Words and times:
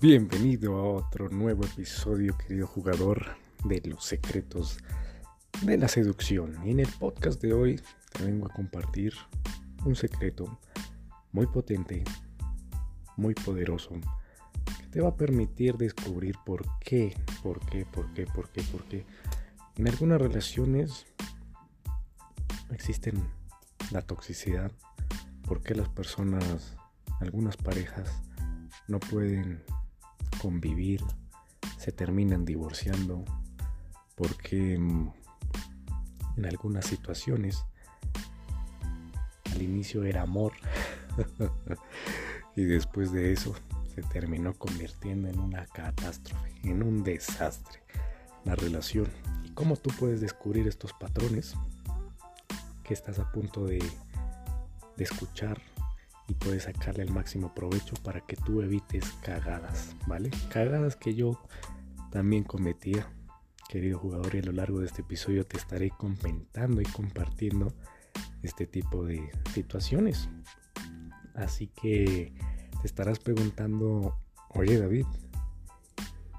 Bienvenido 0.00 0.76
a 0.76 0.82
otro 0.84 1.28
nuevo 1.28 1.64
episodio, 1.64 2.38
querido 2.38 2.68
jugador, 2.68 3.26
de 3.64 3.80
los 3.84 4.04
secretos 4.04 4.78
de 5.62 5.76
la 5.76 5.88
seducción. 5.88 6.56
Y 6.64 6.70
en 6.70 6.78
el 6.78 6.88
podcast 7.00 7.42
de 7.42 7.52
hoy 7.52 7.80
te 8.12 8.24
vengo 8.24 8.46
a 8.46 8.50
compartir 8.50 9.14
un 9.84 9.96
secreto 9.96 10.60
muy 11.32 11.46
potente, 11.46 12.04
muy 13.16 13.34
poderoso, 13.34 13.90
que 14.78 14.86
te 14.92 15.00
va 15.00 15.08
a 15.08 15.16
permitir 15.16 15.76
descubrir 15.76 16.36
por 16.46 16.64
qué, 16.78 17.16
por 17.42 17.58
qué, 17.66 17.84
por 17.84 18.12
qué, 18.14 18.26
por 18.26 18.50
qué, 18.50 18.62
por 18.62 18.84
qué. 18.84 19.04
En 19.76 19.88
algunas 19.88 20.20
relaciones 20.20 21.06
existen 22.70 23.22
la 23.90 24.02
toxicidad, 24.02 24.72
por 25.46 25.62
qué 25.62 25.74
las 25.74 25.88
personas, 25.88 26.76
algunas 27.20 27.56
parejas, 27.56 28.22
no 28.88 29.00
pueden 29.00 29.62
convivir, 30.40 31.02
se 31.78 31.92
terminan 31.92 32.44
divorciando, 32.44 33.24
porque 34.14 34.78
mm, 34.78 35.12
en 36.36 36.46
algunas 36.46 36.86
situaciones 36.86 37.64
al 39.52 39.62
inicio 39.62 40.04
era 40.04 40.22
amor 40.22 40.52
y 42.56 42.64
después 42.64 43.12
de 43.12 43.32
eso 43.32 43.54
se 43.94 44.02
terminó 44.02 44.52
convirtiendo 44.54 45.28
en 45.28 45.38
una 45.38 45.66
catástrofe, 45.66 46.52
en 46.62 46.82
un 46.82 47.02
desastre 47.02 47.80
la 48.44 48.54
relación. 48.54 49.08
¿Y 49.44 49.50
cómo 49.50 49.76
tú 49.76 49.90
puedes 49.98 50.20
descubrir 50.20 50.68
estos 50.68 50.92
patrones 50.92 51.54
que 52.86 52.94
estás 52.94 53.18
a 53.18 53.30
punto 53.32 53.66
de, 53.66 53.82
escuchar 54.96 55.60
y 56.26 56.34
puedes 56.34 56.62
sacarle 56.62 57.02
el 57.02 57.12
máximo 57.12 57.52
provecho 57.52 57.94
para 58.02 58.22
que 58.22 58.34
tú 58.34 58.62
evites 58.62 59.04
cagadas, 59.22 59.94
¿vale? 60.06 60.30
Cagadas 60.48 60.96
que 60.96 61.14
yo 61.14 61.38
también 62.10 62.44
cometía, 62.44 63.06
querido 63.68 63.98
jugador, 63.98 64.34
y 64.34 64.38
a 64.38 64.42
lo 64.42 64.52
largo 64.52 64.80
de 64.80 64.86
este 64.86 65.02
episodio 65.02 65.44
te 65.44 65.58
estaré 65.58 65.90
comentando 65.90 66.80
y 66.80 66.86
compartiendo 66.86 67.74
este 68.42 68.66
tipo 68.66 69.04
de 69.04 69.30
situaciones. 69.52 70.30
Así 71.34 71.66
que 71.66 72.32
te 72.80 72.86
estarás 72.86 73.18
preguntando, 73.18 74.16
oye 74.54 74.78
David, 74.78 75.06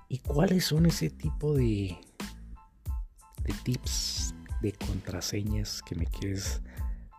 ¿y 0.09 0.17
cuáles 0.19 0.65
son 0.65 0.87
ese 0.87 1.11
tipo 1.11 1.53
de 1.53 1.95
tips, 3.63 4.26
de 4.61 4.73
contraseñas 4.73 5.81
que 5.83 5.95
me 5.95 6.05
quieres 6.05 6.61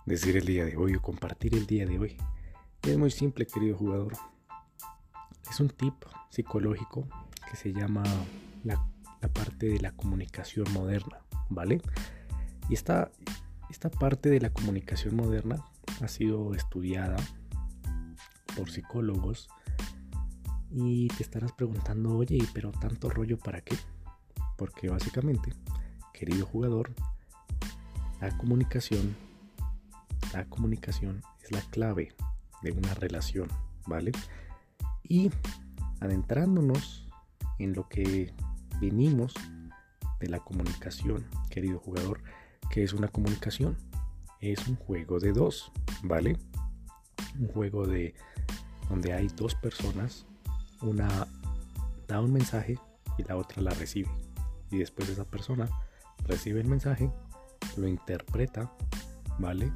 decir 0.06 0.36
el 0.36 0.46
día 0.46 0.64
de 0.64 0.76
hoy 0.76 0.94
o 0.96 1.02
compartir 1.02 1.54
el 1.54 1.66
día 1.66 1.86
de 1.86 1.98
hoy? 1.98 2.16
Es 2.82 2.96
muy 2.96 3.10
simple, 3.10 3.46
querido 3.46 3.76
jugador. 3.76 4.12
Es 5.50 5.60
un 5.60 5.68
tip 5.68 5.94
psicológico 6.30 7.08
que 7.50 7.56
se 7.56 7.72
llama 7.72 8.02
la, 8.64 8.80
parte 9.32 9.66
de 9.66 9.80
la 9.80 9.92
comunicación 9.92 10.72
moderna, 10.72 11.18
¿vale? 11.48 11.80
Y 12.68 12.74
esta, 12.74 13.10
esta 13.70 13.90
parte 13.90 14.30
de 14.30 14.40
la 14.40 14.52
comunicación 14.52 15.16
moderna 15.16 15.64
ha 16.00 16.08
sido 16.08 16.54
estudiada 16.54 17.16
por 18.56 18.70
psicólogos 18.70 19.48
y 20.70 21.08
te 21.08 21.22
estarás 21.22 21.52
preguntando, 21.52 22.16
oye, 22.16 22.38
pero 22.52 22.70
tanto 22.72 23.08
rollo 23.08 23.38
para 23.38 23.60
qué? 23.62 23.76
Porque 24.56 24.88
básicamente, 24.88 25.52
querido 26.12 26.46
jugador, 26.46 26.92
la 28.20 28.36
comunicación, 28.36 29.16
la 30.32 30.44
comunicación 30.46 31.22
es 31.42 31.52
la 31.52 31.60
clave 31.70 32.14
de 32.62 32.72
una 32.72 32.94
relación, 32.94 33.48
¿vale? 33.86 34.12
Y 35.04 35.30
adentrándonos 36.00 37.06
en 37.58 37.74
lo 37.74 37.88
que 37.88 38.34
venimos 38.80 39.34
de 40.20 40.28
la 40.28 40.40
comunicación, 40.40 41.26
querido 41.50 41.78
jugador, 41.78 42.22
que 42.70 42.82
es 42.82 42.92
una 42.92 43.08
comunicación? 43.08 43.76
Es 44.40 44.66
un 44.68 44.76
juego 44.76 45.18
de 45.18 45.32
dos, 45.32 45.72
¿vale? 46.02 46.36
Un 47.38 47.48
juego 47.48 47.86
de 47.86 48.14
donde 48.88 49.12
hay 49.12 49.28
dos 49.28 49.54
personas, 49.54 50.26
una 50.80 51.26
da 52.06 52.20
un 52.20 52.32
mensaje 52.32 52.78
y 53.18 53.22
la 53.24 53.36
otra 53.36 53.62
la 53.62 53.70
recibe. 53.70 54.10
Y 54.70 54.78
después 54.78 55.08
esa 55.08 55.24
persona 55.24 55.68
recibe 56.26 56.60
el 56.60 56.68
mensaje, 56.68 57.10
lo 57.76 57.88
interpreta, 57.88 58.72
¿vale? 59.38 59.72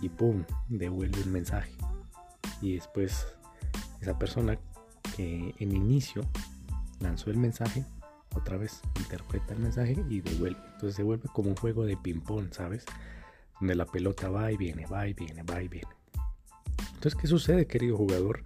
Y 0.00 0.08
¡pum! 0.08 0.44
devuelve 0.68 1.20
el 1.20 1.30
mensaje 1.30 1.72
y 2.60 2.74
después 2.74 3.26
esa 4.00 4.18
persona 4.18 4.58
que 5.16 5.54
en 5.58 5.72
inicio 5.72 6.22
lanzó 7.00 7.30
el 7.30 7.36
mensaje, 7.36 7.84
otra 8.34 8.56
vez 8.56 8.80
interpreta 8.98 9.54
el 9.54 9.60
mensaje 9.60 9.96
y 10.08 10.20
devuelve. 10.20 10.60
Entonces 10.74 10.94
se 10.94 11.02
vuelve 11.02 11.28
como 11.32 11.50
un 11.50 11.56
juego 11.56 11.84
de 11.84 11.96
ping-pong, 11.96 12.52
¿sabes? 12.52 12.84
Donde 13.60 13.74
la 13.74 13.86
pelota 13.86 14.28
va 14.28 14.52
y 14.52 14.56
viene, 14.56 14.86
va 14.86 15.06
y 15.08 15.14
viene, 15.14 15.42
va 15.42 15.62
y 15.62 15.68
viene. 15.68 15.88
Entonces, 16.94 17.14
¿qué 17.14 17.26
sucede, 17.26 17.66
querido 17.66 17.96
jugador? 17.96 18.44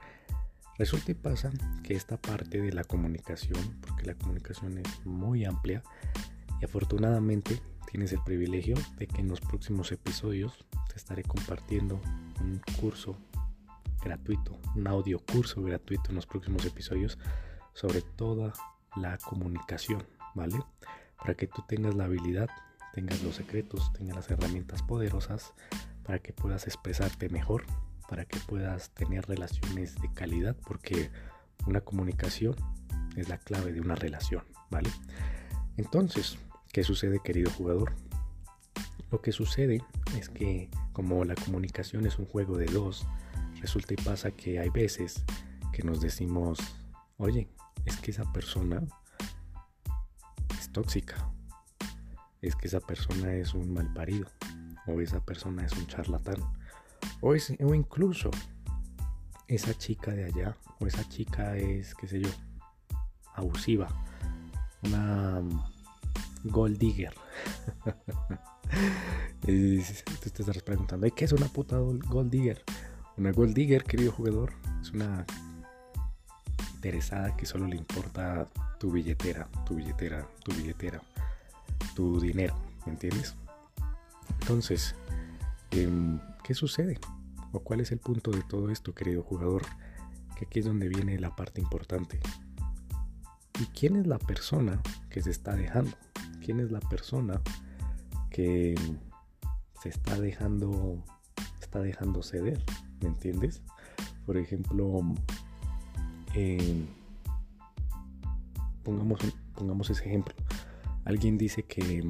Resulta 0.78 1.10
y 1.10 1.14
pasa 1.14 1.50
que 1.82 1.94
esta 1.94 2.16
parte 2.16 2.60
de 2.60 2.72
la 2.72 2.84
comunicación, 2.84 3.78
porque 3.80 4.06
la 4.06 4.14
comunicación 4.14 4.78
es 4.78 5.06
muy 5.06 5.44
amplia, 5.44 5.82
y 6.60 6.64
afortunadamente 6.64 7.60
tienes 7.92 8.10
el 8.14 8.22
privilegio 8.22 8.74
de 8.96 9.06
que 9.06 9.20
en 9.20 9.28
los 9.28 9.42
próximos 9.42 9.92
episodios 9.92 10.64
te 10.88 10.96
estaré 10.96 11.22
compartiendo 11.22 12.00
un 12.40 12.58
curso 12.80 13.18
gratuito, 14.02 14.58
un 14.74 14.86
audio 14.86 15.20
curso 15.20 15.62
gratuito 15.62 16.08
en 16.08 16.14
los 16.16 16.26
próximos 16.26 16.64
episodios 16.64 17.18
sobre 17.74 18.00
toda 18.00 18.54
la 18.96 19.18
comunicación, 19.18 20.02
¿vale? 20.34 20.56
Para 21.18 21.34
que 21.34 21.46
tú 21.46 21.62
tengas 21.68 21.94
la 21.94 22.04
habilidad, 22.04 22.48
tengas 22.94 23.22
los 23.22 23.36
secretos, 23.36 23.92
tengas 23.92 24.16
las 24.16 24.30
herramientas 24.30 24.82
poderosas 24.82 25.52
para 26.02 26.18
que 26.18 26.32
puedas 26.32 26.66
expresarte 26.66 27.28
mejor, 27.28 27.66
para 28.08 28.24
que 28.24 28.40
puedas 28.40 28.88
tener 28.94 29.26
relaciones 29.26 30.00
de 30.00 30.10
calidad, 30.14 30.56
porque 30.66 31.10
una 31.66 31.82
comunicación 31.82 32.56
es 33.16 33.28
la 33.28 33.36
clave 33.36 33.74
de 33.74 33.82
una 33.82 33.96
relación, 33.96 34.44
¿vale? 34.70 34.88
Entonces, 35.76 36.38
¿qué 36.72 36.82
sucede, 36.82 37.20
querido 37.22 37.50
jugador? 37.50 37.94
Lo 39.10 39.20
que 39.20 39.30
sucede 39.30 39.84
es 40.18 40.30
que 40.30 40.70
como 40.94 41.22
la 41.24 41.34
comunicación 41.34 42.06
es 42.06 42.18
un 42.18 42.24
juego 42.24 42.56
de 42.56 42.64
dos, 42.66 43.06
resulta 43.60 43.92
y 43.92 43.96
pasa 43.96 44.30
que 44.30 44.58
hay 44.58 44.70
veces 44.70 45.22
que 45.72 45.82
nos 45.82 46.00
decimos, 46.00 46.58
oye, 47.18 47.48
es 47.84 47.98
que 47.98 48.10
esa 48.10 48.30
persona 48.32 48.82
es 50.58 50.72
tóxica, 50.72 51.30
es 52.40 52.56
que 52.56 52.68
esa 52.68 52.80
persona 52.80 53.34
es 53.34 53.52
un 53.52 53.74
mal 53.74 53.92
parido, 53.92 54.26
o 54.86 54.98
esa 55.00 55.20
persona 55.20 55.66
es 55.66 55.72
un 55.72 55.86
charlatán, 55.86 56.40
o, 57.20 57.34
es, 57.34 57.54
o 57.60 57.74
incluso 57.74 58.30
esa 59.46 59.76
chica 59.76 60.12
de 60.12 60.24
allá, 60.24 60.56
o 60.80 60.86
esa 60.86 61.06
chica 61.10 61.54
es, 61.56 61.94
qué 61.94 62.08
sé 62.08 62.20
yo, 62.20 62.30
abusiva, 63.34 63.88
una 64.82 65.42
gold 66.44 66.78
digger. 66.78 67.14
y 69.46 69.78
tú 69.80 70.30
te 70.30 70.42
estás 70.42 70.62
preguntando, 70.62 71.06
¿qué 71.14 71.24
es 71.24 71.32
una 71.32 71.46
puta 71.48 71.78
gold 71.78 72.30
digger? 72.30 72.64
Una 73.18 73.30
Gold 73.30 73.54
Digger, 73.54 73.84
querido 73.84 74.10
jugador, 74.10 74.54
es 74.80 74.90
una 74.92 75.26
interesada 76.74 77.36
que 77.36 77.44
solo 77.44 77.66
le 77.66 77.76
importa 77.76 78.48
tu 78.80 78.90
billetera, 78.90 79.48
tu 79.66 79.74
billetera, 79.74 80.26
tu 80.42 80.52
billetera, 80.54 81.02
tu 81.94 82.18
dinero, 82.18 82.56
¿me 82.86 82.92
entiendes? 82.92 83.34
Entonces, 84.40 84.94
em, 85.72 86.18
¿qué 86.42 86.54
sucede? 86.54 86.98
¿O 87.52 87.60
cuál 87.60 87.80
es 87.80 87.92
el 87.92 87.98
punto 87.98 88.30
de 88.30 88.42
todo 88.42 88.70
esto, 88.70 88.94
querido 88.94 89.22
jugador? 89.22 89.62
Que 90.38 90.46
aquí 90.46 90.60
es 90.60 90.64
donde 90.64 90.88
viene 90.88 91.18
la 91.18 91.36
parte 91.36 91.60
importante. 91.60 92.18
¿Y 93.60 93.66
quién 93.66 93.96
es 93.96 94.06
la 94.06 94.18
persona 94.18 94.80
que 95.10 95.20
se 95.20 95.30
está 95.30 95.54
dejando? 95.54 95.92
¿Quién 96.44 96.60
es 96.60 96.70
la 96.70 96.80
persona 96.80 97.40
que 98.30 98.74
se 99.80 99.88
está 99.88 100.18
dejando, 100.18 101.02
está 101.60 101.80
dejando 101.80 102.22
ceder? 102.22 102.62
¿me 103.02 103.08
entiendes? 103.08 103.62
Por 104.24 104.36
ejemplo, 104.36 105.00
pongamos, 108.82 109.20
pongamos 109.54 109.90
ese 109.90 110.04
ejemplo. 110.06 110.34
Alguien 111.04 111.36
dice 111.36 111.64
que, 111.64 112.08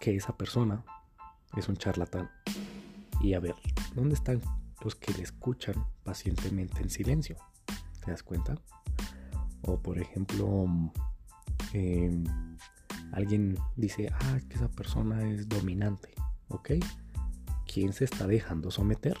que 0.00 0.16
esa 0.16 0.36
persona 0.36 0.84
es 1.56 1.68
un 1.68 1.76
charlatán. 1.76 2.30
Y 3.20 3.34
a 3.34 3.40
ver, 3.40 3.56
¿dónde 3.94 4.14
están 4.14 4.40
los 4.84 4.94
que 4.94 5.12
le 5.14 5.22
escuchan 5.22 5.74
pacientemente 6.04 6.80
en 6.80 6.90
silencio? 6.90 7.36
¿Te 8.04 8.12
das 8.12 8.22
cuenta? 8.22 8.54
O 9.62 9.80
por 9.80 9.98
ejemplo, 9.98 10.66
em, 11.72 12.24
Alguien 13.12 13.58
dice, 13.76 14.10
ah, 14.12 14.38
que 14.48 14.56
esa 14.56 14.68
persona 14.68 15.26
es 15.28 15.48
dominante, 15.48 16.10
¿ok? 16.48 16.72
¿Quién 17.66 17.92
se 17.92 18.04
está 18.04 18.26
dejando 18.26 18.70
someter? 18.70 19.16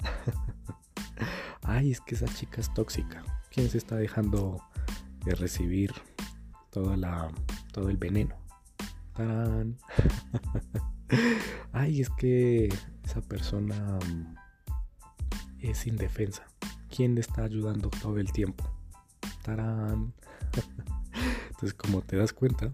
Ay, 1.62 1.92
es 1.92 2.00
que 2.00 2.14
esa 2.16 2.26
chica 2.26 2.60
es 2.60 2.72
tóxica. 2.74 3.24
¿Quién 3.50 3.70
se 3.70 3.78
está 3.78 3.96
dejando 3.96 4.62
de 5.24 5.34
recibir 5.34 5.92
toda 6.70 6.96
la, 6.96 7.30
todo 7.72 7.88
el 7.88 7.96
veneno? 7.96 8.36
Ay, 11.72 12.00
es 12.00 12.10
que 12.10 12.68
esa 13.04 13.20
persona 13.22 13.98
mm, 14.06 14.34
es 15.60 15.86
indefensa. 15.86 16.44
¿Quién 16.94 17.14
le 17.14 17.20
está 17.22 17.44
ayudando 17.44 17.88
todo 17.88 18.18
el 18.18 18.32
tiempo? 18.32 18.64
¡Tarán! 19.42 20.12
Entonces, 21.60 21.74
como 21.74 22.02
te 22.02 22.16
das 22.16 22.32
cuenta, 22.32 22.72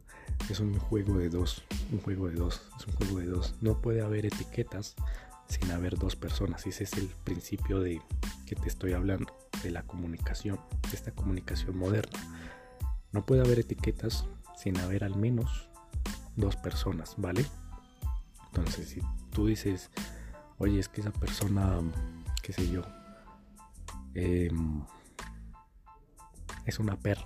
es 0.48 0.60
un 0.60 0.78
juego 0.78 1.18
de 1.18 1.28
dos. 1.28 1.64
Un 1.92 2.00
juego 2.00 2.28
de 2.28 2.36
dos. 2.36 2.62
Es 2.78 2.86
un 2.86 2.94
juego 2.94 3.18
de 3.18 3.26
dos. 3.26 3.54
No 3.60 3.80
puede 3.80 4.02
haber 4.02 4.26
etiquetas 4.26 4.94
sin 5.48 5.70
haber 5.70 5.98
dos 5.98 6.16
personas. 6.16 6.66
Ese 6.66 6.84
es 6.84 6.92
el 6.94 7.08
principio 7.24 7.80
de 7.80 8.00
que 8.46 8.54
te 8.54 8.68
estoy 8.68 8.92
hablando, 8.92 9.32
de 9.62 9.70
la 9.70 9.82
comunicación, 9.82 10.60
de 10.90 10.96
esta 10.96 11.12
comunicación 11.12 11.76
moderna. 11.76 12.20
No 13.12 13.24
puede 13.24 13.42
haber 13.42 13.58
etiquetas 13.58 14.24
sin 14.56 14.78
haber 14.78 15.04
al 15.04 15.16
menos 15.16 15.68
dos 16.36 16.56
personas, 16.56 17.14
¿vale? 17.16 17.44
Entonces, 18.46 18.88
si 18.88 19.00
tú 19.32 19.46
dices, 19.46 19.90
oye, 20.58 20.78
es 20.78 20.88
que 20.88 21.00
esa 21.00 21.12
persona, 21.12 21.80
qué 22.42 22.52
sé 22.52 22.70
yo, 22.70 22.82
Em, 24.16 24.82
es 26.64 26.78
una 26.78 26.96
perra. 26.96 27.25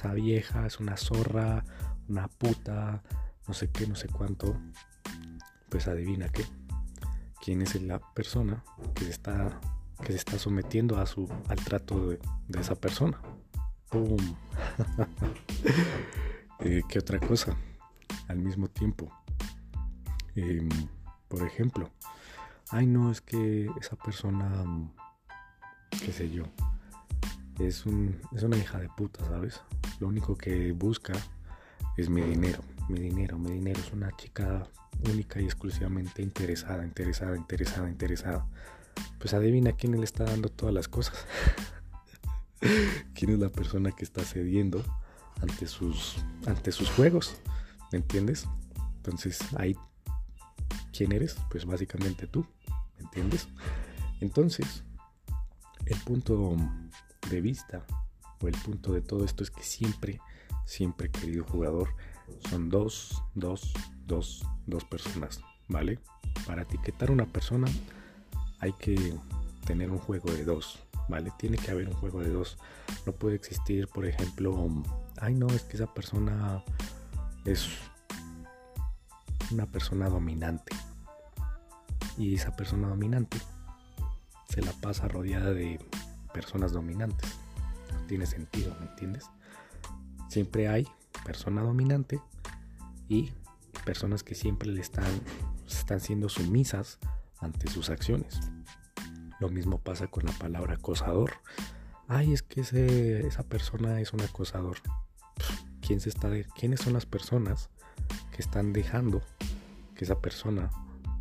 Esa 0.00 0.14
vieja 0.14 0.64
es 0.64 0.80
una 0.80 0.96
zorra, 0.96 1.62
una 2.08 2.26
puta, 2.26 3.02
no 3.46 3.52
sé 3.52 3.70
qué, 3.70 3.86
no 3.86 3.94
sé 3.94 4.08
cuánto. 4.08 4.58
Pues 5.68 5.88
adivina 5.88 6.30
qué. 6.30 6.42
¿Quién 7.44 7.60
es 7.60 7.74
la 7.82 7.98
persona 8.14 8.64
que 8.94 9.04
se 9.04 9.10
está, 9.10 9.60
que 10.02 10.12
se 10.12 10.16
está 10.16 10.38
sometiendo 10.38 10.98
a 10.98 11.04
su, 11.04 11.28
al 11.48 11.62
trato 11.62 12.08
de, 12.08 12.18
esa 12.58 12.76
persona? 12.76 13.20
¡Pum! 13.90 14.16
Eh, 16.60 16.82
¿Qué 16.88 16.98
otra 16.98 17.18
cosa? 17.18 17.56
Al 18.28 18.38
mismo 18.38 18.68
tiempo. 18.68 19.10
Em, 20.34 20.68
por 21.28 21.46
ejemplo, 21.46 21.90
ay 22.70 22.86
no, 22.86 23.10
es 23.10 23.22
que 23.22 23.70
esa 23.80 23.96
persona 23.96 24.66
qué 25.90 26.12
sé 26.12 26.30
yo, 26.30 26.44
es, 27.60 27.86
un, 27.86 28.20
es 28.34 28.42
una 28.42 28.56
hija 28.56 28.78
de 28.78 28.88
puta, 28.88 29.24
¿sabes? 29.26 29.60
Lo 29.98 30.08
único 30.08 30.36
que 30.36 30.72
busca 30.72 31.12
es 31.96 32.08
mi 32.08 32.22
dinero, 32.22 32.62
mi 32.88 33.00
dinero, 33.00 33.38
mi 33.38 33.52
dinero. 33.52 33.80
Es 33.80 33.92
una 33.92 34.10
chica 34.16 34.66
única 35.08 35.40
y 35.40 35.44
exclusivamente 35.44 36.22
interesada, 36.22 36.84
interesada, 36.84 37.36
interesada, 37.36 37.88
interesada. 37.88 38.46
Pues 39.18 39.34
adivina 39.34 39.72
quién 39.72 39.98
le 39.98 40.04
está 40.04 40.24
dando 40.24 40.48
todas 40.48 40.74
las 40.74 40.88
cosas. 40.88 41.26
¿Quién 43.14 43.32
es 43.32 43.38
la 43.38 43.50
persona 43.50 43.92
que 43.92 44.04
está 44.04 44.22
cediendo 44.22 44.82
ante 45.40 45.66
sus, 45.66 46.16
ante 46.46 46.72
sus 46.72 46.90
juegos? 46.90 47.36
¿Me 47.92 47.98
entiendes? 47.98 48.46
Entonces, 48.96 49.38
ahí, 49.56 49.76
¿quién 50.92 51.12
eres? 51.12 51.36
Pues 51.50 51.64
básicamente 51.64 52.26
tú, 52.26 52.46
¿me 52.98 53.04
entiendes? 53.04 53.48
Entonces, 54.20 54.84
el 55.86 55.98
punto 56.00 56.56
de 57.30 57.40
vista 57.40 57.84
o 58.42 58.48
el 58.48 58.54
punto 58.54 58.92
de 58.92 59.00
todo 59.00 59.24
esto 59.24 59.42
es 59.42 59.50
que 59.50 59.62
siempre, 59.62 60.20
siempre, 60.64 61.10
querido 61.10 61.44
jugador, 61.44 61.88
son 62.48 62.68
dos, 62.68 63.22
dos, 63.34 63.72
dos, 64.06 64.44
dos 64.66 64.84
personas, 64.84 65.40
¿vale? 65.68 65.98
Para 66.46 66.62
etiquetar 66.62 67.10
una 67.10 67.26
persona 67.26 67.68
hay 68.60 68.72
que 68.74 69.14
tener 69.66 69.90
un 69.90 69.98
juego 69.98 70.30
de 70.32 70.44
dos, 70.44 70.78
¿vale? 71.08 71.32
Tiene 71.38 71.56
que 71.56 71.70
haber 71.70 71.88
un 71.88 71.94
juego 71.94 72.20
de 72.20 72.30
dos. 72.30 72.58
No 73.06 73.12
puede 73.12 73.36
existir, 73.36 73.88
por 73.88 74.06
ejemplo, 74.06 74.68
ay 75.20 75.34
no, 75.34 75.46
es 75.48 75.62
que 75.62 75.76
esa 75.76 75.92
persona 75.92 76.62
es 77.44 77.68
una 79.50 79.66
persona 79.66 80.08
dominante. 80.08 80.74
Y 82.18 82.34
esa 82.34 82.54
persona 82.54 82.88
dominante 82.88 83.38
se 84.48 84.62
la 84.62 84.72
pasa 84.72 85.08
rodeada 85.08 85.52
de 85.52 85.78
personas 86.32 86.72
dominantes. 86.72 87.38
No 87.92 88.06
tiene 88.06 88.26
sentido, 88.26 88.74
¿me 88.80 88.86
entiendes? 88.86 89.30
Siempre 90.28 90.68
hay 90.68 90.86
persona 91.24 91.62
dominante 91.62 92.20
y 93.08 93.32
personas 93.84 94.22
que 94.22 94.34
siempre 94.34 94.68
le 94.68 94.80
están, 94.80 95.10
están 95.66 96.00
siendo 96.00 96.28
sumisas 96.28 96.98
ante 97.40 97.68
sus 97.68 97.90
acciones. 97.90 98.40
Lo 99.40 99.48
mismo 99.48 99.78
pasa 99.78 100.06
con 100.06 100.24
la 100.26 100.32
palabra 100.32 100.74
acosador. 100.74 101.32
Ay, 102.08 102.32
es 102.32 102.42
que 102.42 102.60
esa 103.26 103.42
persona 103.44 104.00
es 104.00 104.12
un 104.12 104.20
acosador. 104.20 104.78
¿Quién 105.80 106.00
se 106.00 106.10
está 106.10 106.30
¿Quiénes 106.56 106.80
son 106.80 106.92
las 106.92 107.06
personas 107.06 107.70
que 108.32 108.42
están 108.42 108.72
dejando 108.72 109.22
que 109.94 110.04
esa 110.04 110.20
persona 110.20 110.70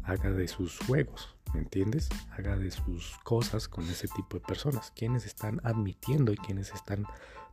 haga 0.03 0.31
de 0.31 0.47
sus 0.47 0.79
juegos? 0.79 1.35
¿Me 1.53 1.59
entiendes? 1.59 2.09
Haga 2.31 2.57
de 2.57 2.71
sus 2.71 3.17
cosas 3.23 3.67
con 3.67 3.85
ese 3.85 4.07
tipo 4.07 4.37
de 4.37 4.45
personas. 4.45 4.91
Quienes 4.95 5.25
están 5.25 5.59
admitiendo 5.63 6.31
y 6.31 6.37
quienes 6.37 6.73
están 6.73 7.05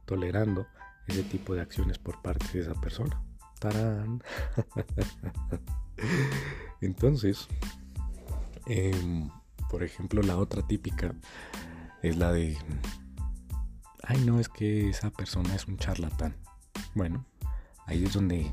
tolerando 0.05 0.67
ese 1.07 1.23
tipo 1.23 1.55
de 1.55 1.61
acciones 1.61 1.99
por 1.99 2.21
parte 2.23 2.47
de 2.53 2.61
esa 2.61 2.75
persona. 2.75 3.21
¡Tarán! 3.59 4.23
Entonces, 6.81 7.49
em, 8.67 9.31
por 9.71 9.83
ejemplo, 9.83 10.23
la 10.23 10.37
otra 10.37 10.67
típica 10.67 11.15
es 12.03 12.17
la 12.17 12.33
de, 12.33 12.59
ay 14.03 14.25
no, 14.25 14.41
es 14.41 14.49
que 14.49 14.91
esa 14.91 15.11
persona 15.11 15.55
es 15.55 15.67
un 15.67 15.79
charlatán. 15.79 16.37
Bueno, 16.95 17.25
ahí 17.87 18.05
es 18.05 18.13
donde 18.13 18.53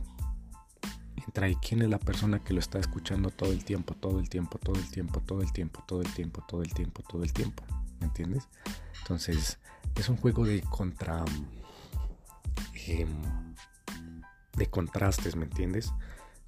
entra 1.25 1.49
y 1.49 1.55
quién 1.55 1.81
es 1.81 1.89
la 1.89 1.99
persona 1.99 2.39
que 2.39 2.53
lo 2.53 2.59
está 2.59 2.79
escuchando 2.79 3.29
todo 3.29 3.51
el 3.51 3.63
tiempo, 3.63 3.93
todo 3.95 4.19
el 4.19 4.29
tiempo, 4.29 4.57
todo 4.57 4.75
el 4.75 4.89
tiempo, 4.89 5.21
todo 5.25 5.41
el 5.41 5.51
tiempo, 5.51 5.83
todo 5.85 6.01
el 6.01 6.13
tiempo, 6.13 6.43
todo 6.47 6.61
el 6.61 6.73
tiempo, 6.73 7.03
todo 7.03 7.23
el 7.23 7.33
tiempo. 7.33 7.63
¿Me 7.99 8.07
entiendes? 8.07 8.47
Entonces, 9.01 9.59
es 9.95 10.09
un 10.09 10.17
juego 10.17 10.45
de 10.45 10.61
contra. 10.61 11.23
Em, 12.87 13.07
de 14.55 14.67
contrastes, 14.67 15.35
¿me 15.35 15.45
entiendes? 15.45 15.91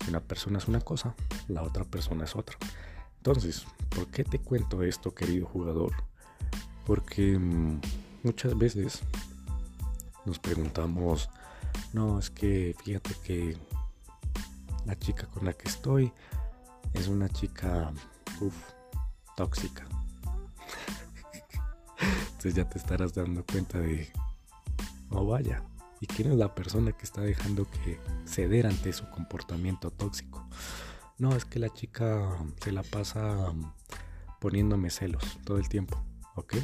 Una 0.07 0.19
persona 0.19 0.59
es 0.59 0.67
una 0.67 0.81
cosa, 0.81 1.15
la 1.47 1.63
otra 1.63 1.85
persona 1.85 2.25
es 2.25 2.35
otra. 2.35 2.57
Entonces, 3.17 3.65
¿por 3.89 4.07
qué 4.07 4.23
te 4.23 4.39
cuento 4.39 4.83
esto, 4.83 5.13
querido 5.15 5.47
jugador? 5.47 5.93
Porque 6.85 7.33
em, 7.33 7.79
muchas 8.23 8.57
veces 8.57 9.01
nos 10.25 10.39
preguntamos, 10.39 11.29
no, 11.93 12.19
es 12.19 12.29
que 12.29 12.75
fíjate 12.83 13.15
que 13.23 13.57
la 14.85 14.97
chica 14.97 15.27
con 15.27 15.45
la 15.45 15.53
que 15.53 15.67
estoy 15.67 16.13
es 16.93 17.07
una 17.07 17.29
chica 17.29 17.91
tóxica. 19.35 19.85
Entonces 21.99 22.55
ya 22.55 22.69
te 22.69 22.77
estarás 22.77 23.13
dando 23.13 23.43
cuenta 23.45 23.79
de, 23.79 24.11
oh 25.09 25.25
vaya, 25.25 25.63
¿y 25.99 26.07
quién 26.07 26.31
es 26.31 26.37
la 26.37 26.53
persona 26.53 26.91
que 26.91 27.03
está 27.03 27.21
dejando 27.21 27.69
que 27.69 27.99
ceder 28.25 28.67
ante 28.67 28.93
su 28.93 29.09
comportamiento 29.09 29.91
tóxico? 29.91 30.47
No, 31.17 31.35
es 31.35 31.45
que 31.45 31.59
la 31.59 31.69
chica 31.69 32.37
se 32.61 32.71
la 32.71 32.83
pasa 32.83 33.53
poniéndome 34.39 34.89
celos 34.89 35.39
todo 35.43 35.57
el 35.57 35.69
tiempo, 35.69 36.03
¿ok? 36.35 36.55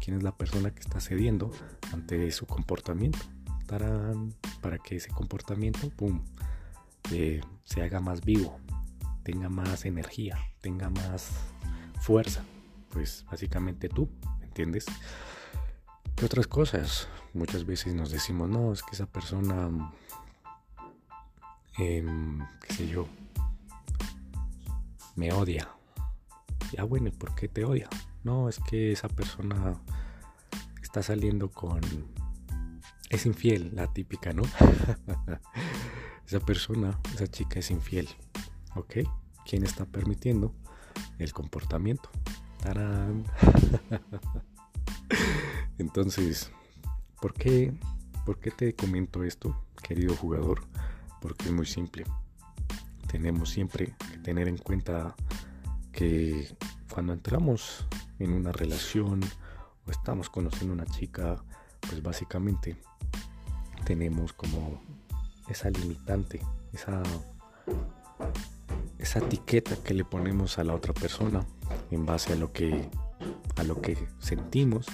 ¿Quién 0.00 0.16
es 0.16 0.22
la 0.22 0.36
persona 0.36 0.74
que 0.74 0.80
está 0.80 1.00
cediendo 1.00 1.50
ante 1.92 2.30
su 2.32 2.46
comportamiento? 2.46 3.18
Tarán, 3.66 4.34
para 4.60 4.78
que 4.78 4.96
ese 4.96 5.10
comportamiento, 5.10 5.88
¡pum!, 5.90 6.22
se 7.08 7.82
haga 7.82 8.00
más 8.00 8.24
vivo, 8.24 8.58
tenga 9.22 9.48
más 9.48 9.84
energía, 9.84 10.38
tenga 10.60 10.90
más 10.90 11.30
fuerza. 12.00 12.44
Pues 12.90 13.24
básicamente 13.30 13.88
tú, 13.88 14.08
¿entiendes? 14.42 14.86
¿Qué 16.16 16.24
otras 16.24 16.46
cosas? 16.46 17.08
Muchas 17.32 17.66
veces 17.66 17.94
nos 17.94 18.10
decimos, 18.10 18.48
no, 18.48 18.72
es 18.72 18.82
que 18.82 18.92
esa 18.92 19.06
persona, 19.06 19.92
em, 21.78 22.38
qué 22.60 22.74
sé 22.74 22.88
yo, 22.88 23.08
me 25.16 25.32
odia. 25.32 25.68
Ya 26.72 26.84
bueno, 26.84 27.08
¿y 27.08 27.12
por 27.12 27.34
qué 27.34 27.48
te 27.48 27.64
odia? 27.64 27.88
No, 28.22 28.48
es 28.48 28.58
que 28.60 28.92
esa 28.92 29.08
persona 29.08 29.80
está 30.82 31.02
saliendo 31.02 31.50
con... 31.50 31.80
Es 33.10 33.26
infiel, 33.26 33.72
la 33.74 33.92
típica, 33.92 34.32
¿no? 34.32 34.42
esa 36.26 36.40
persona, 36.40 36.98
esa 37.14 37.26
chica 37.26 37.58
es 37.58 37.70
infiel. 37.70 38.08
¿Ok? 38.76 38.98
¿Quién 39.44 39.64
está 39.64 39.84
permitiendo 39.84 40.54
el 41.18 41.32
comportamiento? 41.32 42.10
¡Tarán! 42.62 43.24
Entonces, 45.78 46.50
¿por 47.20 47.34
qué, 47.34 47.72
¿por 48.24 48.38
qué 48.38 48.50
te 48.50 48.74
comento 48.74 49.22
esto, 49.22 49.56
querido 49.82 50.16
jugador? 50.16 50.62
Porque 51.20 51.46
es 51.46 51.52
muy 51.52 51.66
simple. 51.66 52.04
Tenemos 53.10 53.50
siempre 53.50 53.94
que 54.10 54.18
tener 54.18 54.48
en 54.48 54.58
cuenta 54.58 55.14
que 55.92 56.48
cuando 56.92 57.12
entramos 57.12 57.86
en 58.18 58.32
una 58.32 58.50
relación 58.52 59.20
o 59.86 59.90
estamos 59.90 60.30
conociendo 60.30 60.72
a 60.72 60.76
una 60.76 60.86
chica, 60.86 61.44
pues 61.80 62.02
básicamente 62.02 62.76
tenemos 63.84 64.32
como 64.32 64.80
esa 65.48 65.70
limitante, 65.70 66.40
esa, 66.72 67.02
esa 68.98 69.18
etiqueta 69.18 69.76
que 69.76 69.94
le 69.94 70.04
ponemos 70.04 70.58
a 70.58 70.64
la 70.64 70.74
otra 70.74 70.92
persona 70.92 71.46
en 71.90 72.06
base 72.06 72.32
a 72.32 72.36
lo 72.36 72.52
que, 72.52 72.88
a 73.56 73.62
lo 73.62 73.80
que 73.80 73.96
sentimos 74.18 74.86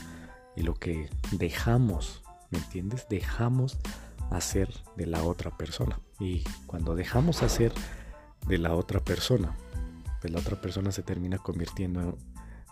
y 0.57 0.63
lo 0.63 0.75
que 0.75 1.09
dejamos, 1.33 2.23
¿me 2.51 2.59
entiendes? 2.59 3.07
Dejamos 3.09 3.79
hacer 4.31 4.73
de 4.97 5.07
la 5.07 5.23
otra 5.23 5.57
persona. 5.57 6.01
Y 6.19 6.45
cuando 6.67 6.95
dejamos 6.95 7.43
hacer 7.43 7.73
de 8.47 8.59
la 8.59 8.75
otra 8.75 9.01
persona, 9.01 9.57
pues 10.21 10.33
la 10.33 10.41
otra 10.41 10.61
persona 10.61 10.93
se 10.93 11.03
termina 11.03 11.39
convirtiendo 11.39 12.19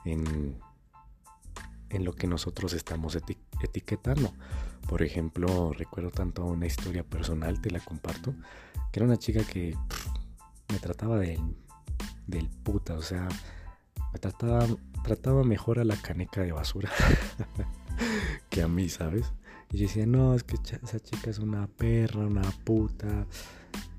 en, 0.04 0.58
en 1.90 2.04
lo 2.04 2.12
que 2.12 2.26
nosotros 2.26 2.72
estamos 2.72 3.16
etiquetando. 3.62 4.32
Por 4.88 5.02
ejemplo, 5.02 5.72
recuerdo 5.72 6.10
tanto 6.10 6.44
una 6.44 6.66
historia 6.66 7.04
personal, 7.04 7.60
te 7.60 7.70
la 7.70 7.80
comparto, 7.80 8.34
que 8.90 9.00
era 9.00 9.06
una 9.06 9.18
chica 9.18 9.42
que 9.44 9.76
me 10.70 10.78
trataba 10.78 11.18
del, 11.18 11.40
del 12.26 12.48
puta, 12.48 12.94
o 12.94 13.02
sea, 13.02 13.28
me 14.12 14.18
trataba, 14.18 14.66
trataba 15.04 15.44
mejor 15.44 15.78
a 15.78 15.84
la 15.84 15.96
caneca 15.96 16.42
de 16.42 16.52
basura 16.52 16.90
que 18.50 18.62
a 18.62 18.68
mí, 18.68 18.88
¿sabes? 18.88 19.32
Y 19.70 19.78
yo 19.78 19.86
decía, 19.86 20.06
no, 20.06 20.34
es 20.34 20.44
que 20.44 20.56
esa 20.56 21.00
chica 21.00 21.30
es 21.30 21.38
una 21.38 21.66
perra, 21.66 22.26
una 22.26 22.50
puta, 22.64 23.26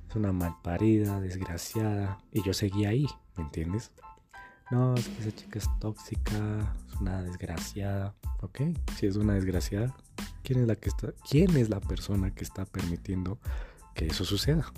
es 0.10 0.15
una 0.15 0.31
malparida, 0.31 1.19
desgraciada. 1.19 2.17
Y 2.31 2.41
yo 2.41 2.53
seguía 2.53 2.89
ahí, 2.89 3.08
¿me 3.38 3.43
entiendes? 3.43 3.91
No, 4.72 4.94
es 4.94 5.08
que 5.08 5.22
esa 5.22 5.36
chica 5.36 5.60
es 5.60 5.80
tóxica, 5.80 6.76
es 6.88 7.02
una 7.02 7.24
desgraciada. 7.24 8.16
¿Ok? 8.42 8.62
Si 8.98 9.08
es 9.08 9.16
una 9.16 9.34
desgraciada, 9.34 9.96
¿quién 10.44 10.62
es 10.62 10.68
la 10.68 10.76
que 10.76 10.90
está, 10.90 11.14
quién 11.30 11.58
es 11.58 11.70
la 11.70 11.80
persona 11.80 12.32
que 12.32 12.44
está 12.44 12.66
permitiendo 12.66 13.40
que 13.96 14.08
eso 14.08 14.26
suceda? 14.26 14.72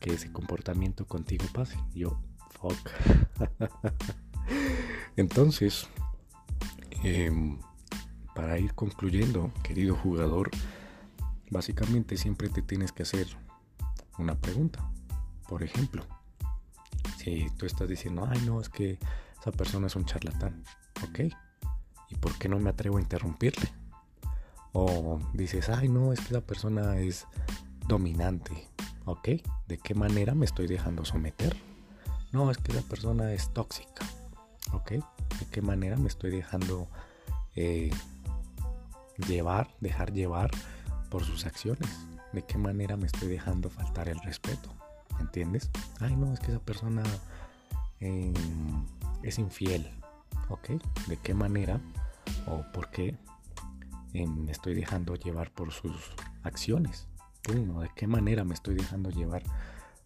Que 0.00 0.14
ese 0.14 0.32
comportamiento 0.32 1.06
contigo 1.06 1.44
pase. 1.52 1.78
yo, 1.94 2.20
fuck. 2.50 2.90
Entonces, 5.16 5.88
em, 7.04 7.58
para 8.34 8.58
ir 8.58 8.74
concluyendo, 8.74 9.52
querido 9.62 9.94
jugador, 9.94 10.50
básicamente 11.50 12.16
siempre 12.16 12.48
te 12.48 12.62
tienes 12.62 12.92
que 12.92 13.04
hacer 13.04 13.26
una 14.18 14.34
pregunta. 14.34 14.90
Por 15.48 15.62
ejemplo, 15.62 16.04
si 17.18 17.46
tú 17.56 17.66
estás 17.66 17.88
diciendo, 17.88 18.28
ay 18.28 18.40
no, 18.44 18.60
es 18.60 18.68
que 18.68 18.98
persona 19.52 19.86
es 19.86 19.96
un 19.96 20.04
charlatán, 20.04 20.62
¿ok? 21.02 21.32
¿Y 22.10 22.14
por 22.16 22.38
qué 22.38 22.48
no 22.48 22.58
me 22.58 22.70
atrevo 22.70 22.98
a 22.98 23.00
interrumpirle? 23.00 23.70
O 24.72 25.18
dices, 25.32 25.68
ay 25.68 25.88
no, 25.88 26.12
es 26.12 26.20
que 26.20 26.28
esa 26.28 26.40
persona 26.40 26.98
es 26.98 27.26
dominante, 27.86 28.68
¿ok? 29.04 29.28
¿De 29.66 29.78
qué 29.78 29.94
manera 29.94 30.34
me 30.34 30.44
estoy 30.44 30.66
dejando 30.66 31.04
someter? 31.04 31.56
No, 32.32 32.50
es 32.50 32.58
que 32.58 32.72
esa 32.72 32.82
persona 32.82 33.32
es 33.32 33.52
tóxica, 33.52 34.06
¿ok? 34.72 34.90
¿De 34.92 35.46
qué 35.50 35.62
manera 35.62 35.96
me 35.96 36.08
estoy 36.08 36.30
dejando 36.30 36.88
eh, 37.56 37.90
llevar, 39.26 39.68
dejar 39.80 40.12
llevar 40.12 40.50
por 41.10 41.24
sus 41.24 41.46
acciones? 41.46 41.88
¿De 42.32 42.42
qué 42.42 42.58
manera 42.58 42.96
me 42.96 43.06
estoy 43.06 43.28
dejando 43.28 43.70
faltar 43.70 44.08
el 44.08 44.20
respeto? 44.20 44.70
¿Entiendes? 45.20 45.70
Ay, 46.00 46.14
no, 46.16 46.32
es 46.32 46.40
que 46.40 46.52
esa 46.52 46.60
persona 46.60 47.02
em, 48.00 48.34
es 49.22 49.38
infiel, 49.38 49.90
¿ok? 50.48 50.70
¿De 51.06 51.16
qué 51.16 51.34
manera 51.34 51.80
o 52.46 52.64
por 52.72 52.90
qué 52.90 53.16
em, 54.12 54.44
me 54.44 54.52
estoy 54.52 54.74
dejando 54.74 55.14
llevar 55.16 55.52
por 55.52 55.72
sus 55.72 56.12
acciones? 56.42 57.08
¿O 57.74 57.80
de 57.80 57.90
qué 57.94 58.06
manera 58.06 58.44
me 58.44 58.54
estoy 58.54 58.74
dejando 58.74 59.10
llevar 59.10 59.42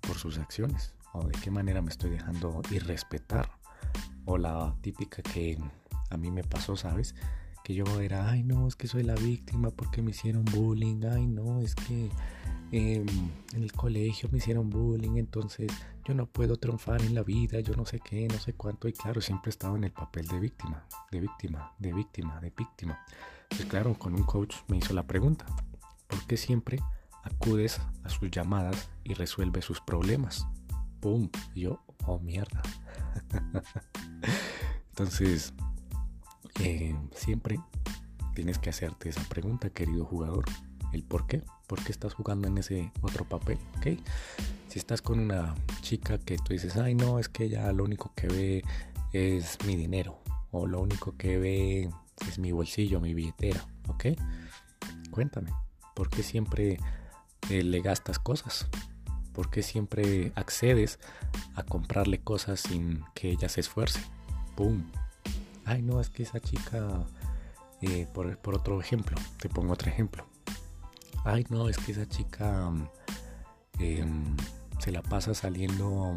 por 0.00 0.16
sus 0.16 0.38
acciones? 0.38 0.94
¿O 1.12 1.26
de 1.26 1.38
qué 1.40 1.50
manera 1.50 1.82
me 1.82 1.90
estoy 1.90 2.10
dejando 2.10 2.62
irrespetar? 2.70 3.50
O 4.24 4.38
la 4.38 4.74
típica 4.80 5.22
que 5.22 5.58
a 6.10 6.16
mí 6.16 6.30
me 6.30 6.44
pasó, 6.44 6.76
¿sabes? 6.76 7.14
Que 7.64 7.74
yo 7.74 7.84
era, 8.00 8.28
ay 8.28 8.42
no, 8.42 8.66
es 8.66 8.76
que 8.76 8.88
soy 8.88 9.02
la 9.02 9.14
víctima 9.14 9.70
porque 9.70 10.02
me 10.02 10.10
hicieron 10.10 10.44
bullying, 10.44 11.04
ay 11.04 11.26
no, 11.26 11.60
es 11.60 11.74
que 11.74 12.10
em, 12.72 13.06
en 13.54 13.62
el 13.62 13.72
colegio 13.72 14.28
me 14.32 14.38
hicieron 14.38 14.68
bullying, 14.68 15.16
entonces 15.16 15.70
yo 16.04 16.14
no 16.14 16.26
puedo 16.26 16.56
triunfar 16.56 17.02
en 17.02 17.14
la 17.14 17.22
vida, 17.22 17.60
yo 17.60 17.74
no 17.76 17.86
sé 17.86 18.00
qué, 18.00 18.26
no 18.26 18.38
sé 18.38 18.54
cuánto, 18.54 18.88
y 18.88 18.92
claro, 18.92 19.20
siempre 19.20 19.50
he 19.50 19.52
estado 19.52 19.76
en 19.76 19.84
el 19.84 19.92
papel 19.92 20.26
de 20.26 20.40
víctima, 20.40 20.84
de 21.10 21.20
víctima, 21.20 21.72
de 21.78 21.92
víctima, 21.92 22.40
de 22.40 22.52
víctima. 22.56 22.98
Pues 23.48 23.64
claro, 23.66 23.94
con 23.94 24.14
un 24.14 24.24
coach 24.24 24.56
me 24.68 24.78
hizo 24.78 24.92
la 24.94 25.06
pregunta, 25.06 25.46
¿por 26.08 26.26
qué 26.26 26.36
siempre 26.36 26.80
acudes 27.22 27.80
a 28.02 28.08
sus 28.08 28.30
llamadas 28.30 28.90
y 29.04 29.14
resuelve 29.14 29.62
sus 29.62 29.80
problemas? 29.80 30.46
¡Pum! 31.00 31.28
yo, 31.54 31.80
oh 32.06 32.18
mierda. 32.18 32.62
Entonces, 34.90 35.52
eh, 36.60 36.94
siempre 37.14 37.58
tienes 38.34 38.58
que 38.58 38.70
hacerte 38.70 39.08
esa 39.08 39.22
pregunta, 39.22 39.70
querido 39.70 40.04
jugador. 40.04 40.44
El 40.92 41.02
por 41.02 41.26
qué. 41.26 41.42
¿Por 41.66 41.82
qué 41.82 41.92
estás 41.92 42.14
jugando 42.14 42.48
en 42.48 42.58
ese 42.58 42.92
otro 43.00 43.24
papel? 43.24 43.58
¿Ok? 43.78 43.98
Si 44.68 44.78
estás 44.78 45.00
con 45.02 45.20
una 45.20 45.54
chica 45.80 46.18
que 46.18 46.36
tú 46.36 46.52
dices, 46.52 46.76
ay 46.76 46.94
no, 46.94 47.18
es 47.18 47.28
que 47.28 47.44
ella 47.44 47.72
lo 47.72 47.84
único 47.84 48.12
que 48.14 48.26
ve 48.26 48.64
es 49.12 49.58
mi 49.66 49.76
dinero. 49.76 50.18
O 50.50 50.66
lo 50.66 50.80
único 50.80 51.16
que 51.16 51.38
ve 51.38 51.90
es 52.28 52.38
mi 52.38 52.52
bolsillo, 52.52 53.00
mi 53.00 53.14
billetera. 53.14 53.64
¿Ok? 53.88 54.06
Cuéntame. 55.10 55.50
¿Por 55.94 56.08
qué 56.08 56.22
siempre 56.22 56.78
eh, 57.50 57.62
le 57.62 57.80
gastas 57.80 58.18
cosas? 58.18 58.68
¿Por 59.32 59.50
qué 59.50 59.62
siempre 59.62 60.32
accedes 60.34 60.98
a 61.54 61.62
comprarle 61.62 62.20
cosas 62.20 62.60
sin 62.60 63.02
que 63.14 63.30
ella 63.30 63.48
se 63.48 63.60
esfuerce? 63.60 64.00
¡Pum! 64.56 64.84
Ay, 65.64 65.82
no, 65.82 66.00
es 66.00 66.10
que 66.10 66.24
esa 66.24 66.40
chica, 66.40 67.04
eh, 67.80 68.06
por, 68.12 68.38
otro 68.54 68.80
ejemplo, 68.80 69.16
te 69.38 69.48
pongo 69.48 69.72
otro 69.72 69.90
ejemplo. 69.90 70.24
Ay, 71.24 71.46
no, 71.50 71.68
es 71.68 71.78
que 71.78 71.92
esa 71.92 72.08
chica 72.08 72.70
em, 73.78 74.36
se 74.78 74.90
la 74.90 75.02
pasa 75.02 75.34
saliendo, 75.34 76.16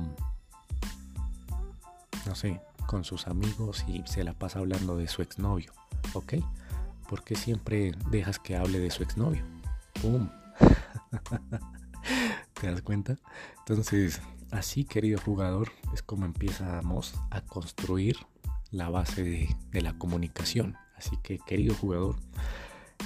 no 2.26 2.36
sé, 2.36 2.60
con 2.88 3.04
sus 3.04 3.28
amigos 3.28 3.86
y 3.88 4.04
se 4.06 4.24
la 4.24 4.34
pasa 4.34 4.60
hablando 4.60 4.98
de 4.98 5.08
su 5.08 5.22
exnovio, 5.22 5.72
¿ok? 6.14 6.36
¿Por 7.08 7.24
qué 7.24 7.36
siempre 7.36 7.92
dejas 8.10 8.40
que 8.40 8.56
hable 8.56 8.80
de 8.80 8.90
su 8.90 9.04
exnovio? 9.04 9.44
¡Pum! 10.02 10.30
¿Te 12.60 12.72
das 12.72 12.82
cuenta? 12.82 13.18
Entonces, 13.60 14.22
así 14.52 14.86
querido 14.86 15.20
jugador, 15.22 15.72
es 15.94 16.02
como 16.02 16.26
empezamos 16.26 17.14
a 17.30 17.42
construir 17.42 18.18
la 18.72 18.90
base 18.90 19.24
de, 19.24 19.82
la 19.82 19.98
comunicación. 19.98 20.76
Así 20.96 21.18
que 21.24 21.40
querido 21.40 21.76
jugador, 21.76 22.16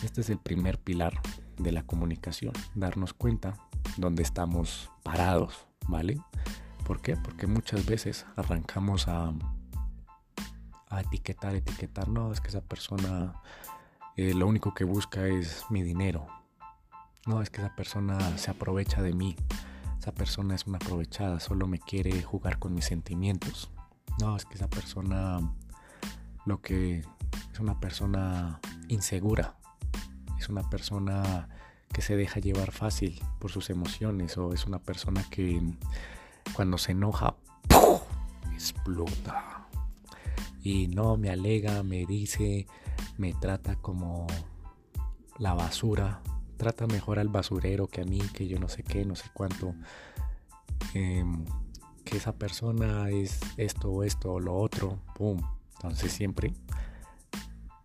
este 0.04 0.22
es 0.22 0.30
el 0.30 0.38
primer 0.38 0.80
pilar 0.80 1.20
de 1.58 1.72
la 1.72 1.84
comunicación, 1.84 2.54
darnos 2.76 3.14
cuenta 3.14 3.58
dónde 3.98 4.24
estamos 4.24 4.90
parados, 5.04 5.68
¿vale? 5.88 6.22
¿Por 6.86 7.02
qué? 7.02 7.18
Porque 7.18 7.48
muchas 7.48 7.86
veces 7.86 8.26
arrancamos 8.36 9.08
a, 9.08 9.34
a 10.90 11.02
etiquetar, 11.02 11.56
etiquetar, 11.56 12.08
no, 12.08 12.32
es 12.32 12.42
que 12.42 12.48
esa 12.48 12.62
persona 12.62 13.42
eh, 14.16 14.34
lo 14.34 14.48
único 14.48 14.74
que 14.74 14.84
busca 14.84 15.28
es 15.28 15.66
mi 15.70 15.84
dinero, 15.84 16.28
no, 17.26 17.42
es 17.42 17.50
que 17.50 17.62
esa 17.62 17.76
persona 17.76 18.38
se 18.38 18.50
aprovecha 18.50 19.02
de 19.02 19.14
mí. 19.14 19.36
Esa 20.00 20.14
persona 20.14 20.56
es 20.56 20.66
una 20.66 20.78
aprovechada, 20.78 21.40
solo 21.40 21.68
me 21.68 21.78
quiere 21.78 22.24
jugar 22.24 22.58
con 22.58 22.74
mis 22.74 22.86
sentimientos. 22.86 23.70
No, 24.20 24.36
es 24.36 24.46
que 24.46 24.56
esa 24.56 24.70
persona 24.70 25.40
lo 26.46 26.62
que 26.62 27.04
es 27.54 27.60
una 27.60 27.80
persona 27.80 28.60
insegura. 28.88 29.56
Es 30.40 30.50
una 30.50 30.70
persona 30.70 31.50
que 31.92 32.02
se 32.02 32.16
deja 32.16 32.40
llevar 32.40 32.72
fácil 32.72 33.22
por 33.40 33.52
sus 33.52 33.70
emociones 33.70 34.38
o 34.38 34.54
es 34.54 34.66
una 34.66 34.80
persona 34.80 35.24
que 35.30 35.62
cuando 36.54 36.78
se 36.78 36.94
enoja 36.94 37.36
explota. 38.54 39.68
Y 40.62 40.88
no 40.88 41.18
me 41.18 41.30
alega, 41.30 41.84
me 41.84 42.06
dice, 42.06 42.68
me 43.18 43.34
trata 43.34 43.76
como 43.76 44.28
la 45.38 45.54
basura 45.54 46.22
trata 46.60 46.88
mejor 46.88 47.20
al 47.20 47.30
basurero 47.30 47.88
que 47.88 48.02
a 48.02 48.04
mí, 48.04 48.20
que 48.34 48.46
yo 48.48 48.60
no 48.60 48.68
sé 48.68 48.84
qué, 48.84 49.06
no 49.06 49.16
sé 49.16 49.30
cuánto. 49.34 49.74
Em, 50.94 51.46
que 52.10 52.18
esa 52.18 52.34
persona 52.34 53.10
es 53.10 53.40
esto 53.58 54.04
esto 54.04 54.34
o 54.34 54.40
lo 54.40 54.56
otro, 54.56 55.00
¡pum! 55.16 55.40
Entonces 55.76 56.12
siempre 56.12 56.54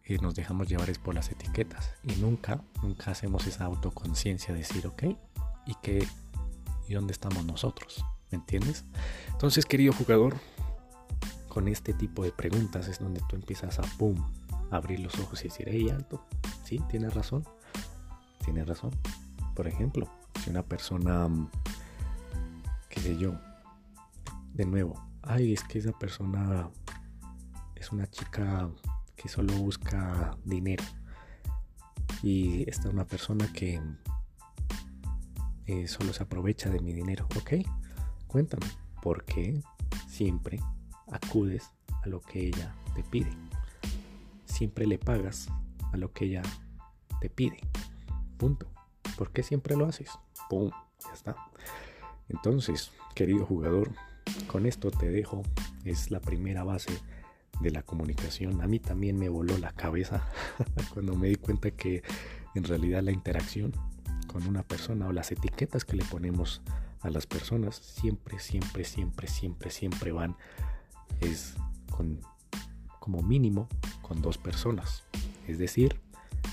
eh, 0.05 0.19
nos 0.21 0.35
dejamos 0.35 0.69
llevar 0.69 0.91
por 1.01 1.15
las 1.15 1.31
etiquetas 1.31 1.95
y 2.03 2.15
nunca, 2.17 2.63
nunca 2.83 3.11
hacemos 3.11 3.47
esa 3.47 3.65
autoconciencia 3.65 4.53
de 4.53 4.61
decir, 4.61 4.87
ok, 4.87 5.05
¿y 5.67 5.75
qué, 5.83 6.07
y 6.89 6.95
dónde 6.95 7.13
estamos 7.13 7.45
nosotros. 7.45 8.05
¿Me 8.31 8.39
entiendes? 8.39 8.85
Entonces, 9.31 9.65
querido 9.65 9.93
jugador, 9.93 10.35
con 11.49 11.69
este 11.69 11.93
tipo 11.93 12.25
de 12.25 12.33
preguntas 12.33 12.89
es 12.89 12.99
donde 12.99 13.21
tú 13.29 13.37
empiezas 13.37 13.79
a, 13.79 13.83
pum, 13.97 14.17
abrir 14.71 15.01
los 15.01 15.19
ojos 15.21 15.41
y 15.43 15.49
decir, 15.49 15.69
hey, 15.71 15.89
alto, 15.91 16.25
sí, 16.65 16.81
tienes 16.91 17.15
razón, 17.15 17.45
tienes 18.45 18.67
razón. 18.67 18.91
Por 19.55 19.69
ejemplo, 19.69 20.11
si 20.43 20.51
una 20.51 20.65
persona, 20.65 21.29
qué 22.89 23.01
sé 23.01 23.17
yo, 23.17 23.39
de 24.55 24.65
nuevo, 24.67 24.95
ay, 25.23 25.53
es 25.53 25.65
que 25.65 25.81
esa 25.81 25.93
persona 25.93 26.71
es 27.75 27.91
una 27.91 28.07
chica 28.07 28.71
que 29.17 29.29
solo 29.29 29.53
busca 29.55 30.37
dinero. 30.45 30.85
Y 32.23 32.69
esta 32.71 32.89
es 32.89 32.95
una 32.95 33.05
persona 33.05 33.53
que 33.53 33.81
eh, 35.67 35.89
solo 35.89 36.13
se 36.13 36.23
aprovecha 36.23 36.71
de 36.71 36.81
mi 36.81 36.93
dinero. 36.93 37.27
Ok, 37.37 37.55
cuéntame, 38.29 38.67
¿por 39.03 39.25
qué 39.25 39.61
siempre 40.09 40.61
acudes 41.11 41.71
a 42.03 42.09
lo 42.09 42.21
que 42.21 42.47
ella 42.47 42.75
te 42.95 43.03
pide? 43.03 43.33
Siempre 44.45 44.87
le 44.87 44.99
pagas 44.99 45.49
a 45.93 45.97
lo 45.97 46.13
que 46.13 46.27
ella 46.27 46.43
te 47.21 47.29
pide. 47.29 47.59
Punto. 48.39 48.71
¿Por 49.19 49.33
qué 49.33 49.43
siempre 49.43 49.77
lo 49.77 49.87
haces? 49.87 50.11
¡Pum! 50.49 50.71
Ya 51.05 51.13
está. 51.13 51.37
Entonces, 52.29 52.93
querido 53.15 53.45
jugador, 53.45 53.93
con 54.47 54.67
esto 54.67 54.91
te 54.91 55.11
dejo. 55.11 55.43
Es 55.85 56.11
la 56.11 56.21
primera 56.21 56.65
base 56.65 56.93
de 57.61 57.71
la 57.71 57.83
comunicación. 57.83 58.61
A 58.63 58.67
mí 58.67 58.81
también 58.81 59.19
me 59.19 59.29
voló 59.29 59.57
la 59.59 59.73
cabeza 59.73 60.25
cuando 60.93 61.15
me 61.15 61.29
di 61.29 61.37
cuenta 61.37 61.71
que 61.71 62.03
en 62.55 62.65
realidad 62.65 63.03
la 63.03 63.13
interacción 63.13 63.73
con 64.27 64.47
una 64.47 64.63
persona 64.63 65.07
o 65.07 65.13
las 65.13 65.31
etiquetas 65.33 65.85
que 65.85 65.97
le 65.97 66.05
ponemos 66.05 66.63
a 67.03 67.11
las 67.11 67.27
personas 67.27 67.77
siempre, 67.77 68.39
siempre, 68.39 68.85
siempre, 68.85 69.29
siempre, 69.29 69.71
siempre 69.71 70.13
van 70.13 70.37
es 71.21 71.55
con 71.91 72.21
como 72.99 73.23
mínimo 73.23 73.69
con 74.01 74.23
dos 74.23 74.39
personas. 74.39 75.05
Es 75.47 75.59
decir, 75.59 76.01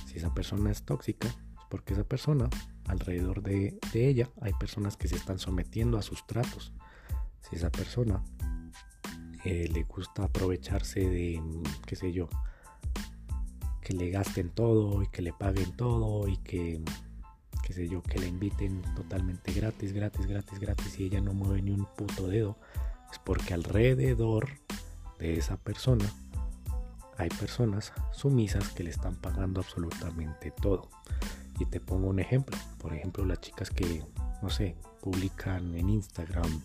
si 0.05 0.17
esa 0.17 0.33
persona 0.33 0.69
es 0.69 0.83
tóxica, 0.83 1.29
es 1.29 1.65
porque 1.69 1.93
esa 1.93 2.03
persona 2.03 2.49
alrededor 2.87 3.41
de, 3.41 3.79
de 3.93 4.09
ella 4.09 4.29
hay 4.41 4.51
personas 4.53 4.97
que 4.97 5.07
se 5.07 5.15
están 5.15 5.39
sometiendo 5.39 5.97
a 5.97 6.01
sus 6.01 6.27
tratos. 6.27 6.73
Si 7.41 7.55
esa 7.55 7.69
persona 7.71 8.23
eh, 9.43 9.67
le 9.71 9.83
gusta 9.83 10.23
aprovecharse 10.23 10.99
de, 11.01 11.41
qué 11.85 11.95
sé 11.95 12.11
yo, 12.13 12.29
que 13.81 13.93
le 13.93 14.09
gasten 14.09 14.49
todo 14.49 15.01
y 15.01 15.07
que 15.07 15.21
le 15.21 15.33
paguen 15.33 15.75
todo 15.75 16.27
y 16.27 16.37
que, 16.37 16.81
qué 17.63 17.73
sé 17.73 17.87
yo, 17.87 18.03
que 18.03 18.19
le 18.19 18.27
inviten 18.27 18.81
totalmente 18.95 19.51
gratis, 19.53 19.93
gratis, 19.93 20.27
gratis, 20.27 20.59
gratis 20.59 20.99
y 20.99 21.05
ella 21.05 21.21
no 21.21 21.33
mueve 21.33 21.61
ni 21.61 21.71
un 21.71 21.85
puto 21.97 22.27
dedo, 22.27 22.57
es 23.11 23.19
porque 23.19 23.53
alrededor 23.53 24.47
de 25.19 25.37
esa 25.37 25.57
persona 25.57 26.05
hay 27.17 27.29
personas 27.29 27.93
sumisas 28.11 28.69
que 28.69 28.83
le 28.83 28.89
están 28.89 29.15
pagando 29.15 29.61
absolutamente 29.61 30.51
todo. 30.51 30.89
Y 31.59 31.65
te 31.65 31.79
pongo 31.79 32.07
un 32.07 32.19
ejemplo, 32.19 32.57
por 32.79 32.93
ejemplo 32.93 33.25
las 33.25 33.39
chicas 33.41 33.69
que, 33.69 34.03
no 34.41 34.49
sé, 34.49 34.75
publican 35.01 35.75
en 35.75 35.89
Instagram 35.89 36.61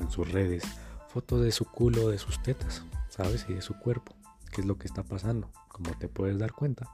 en 0.00 0.10
sus 0.10 0.30
redes 0.30 0.64
fotos 1.08 1.42
de 1.42 1.50
su 1.50 1.64
culo, 1.64 2.08
de 2.08 2.18
sus 2.18 2.40
tetas, 2.42 2.84
¿sabes? 3.08 3.46
Y 3.48 3.54
de 3.54 3.62
su 3.62 3.74
cuerpo. 3.74 4.14
¿Qué 4.52 4.60
es 4.60 4.66
lo 4.66 4.78
que 4.78 4.86
está 4.86 5.02
pasando? 5.02 5.50
Como 5.68 5.90
te 5.98 6.08
puedes 6.08 6.38
dar 6.38 6.52
cuenta, 6.52 6.88